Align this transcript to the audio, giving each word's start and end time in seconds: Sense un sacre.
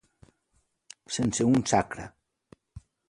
Sense 1.17 1.47
un 1.49 1.61
sacre. 1.73 2.07